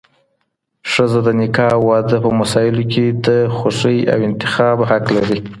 ښځه 0.91 1.19
د 1.27 1.29
نکاح 1.39 1.69
او 1.75 1.81
واده 1.89 2.17
په 2.23 2.29
مسایلو 2.39 2.83
کي 2.93 3.05
د 3.25 3.29
خوښې 3.57 3.97
او 4.13 4.19
انتخاب 4.29 4.77
حق 4.89 5.05
لري 5.17 5.39